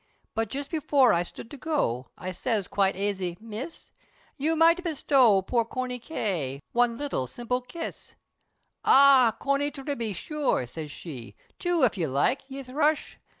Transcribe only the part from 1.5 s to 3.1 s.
to go, I siz quite